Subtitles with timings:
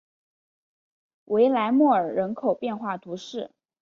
[1.25, 3.51] 维莱莫尔人口变化图示